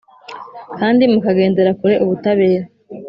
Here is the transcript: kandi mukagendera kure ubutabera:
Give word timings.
kandi 0.77 1.03
mukagendera 1.11 1.71
kure 1.79 1.95
ubutabera: 2.03 2.65